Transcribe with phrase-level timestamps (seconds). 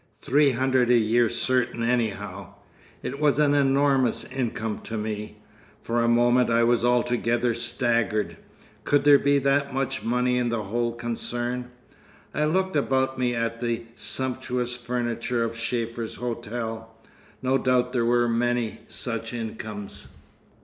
[0.19, 2.55] Three hundred a year certain, anyhow!
[3.03, 5.37] It was an enormous income to me.
[5.79, 8.37] For a moment I was altogether staggered.
[8.83, 11.69] Could there be that much money in the whole concern?
[12.33, 16.91] I looked about me at the sumptuous furniture of Schäfer's Hotel.
[17.43, 20.07] No doubt there were many such incomes.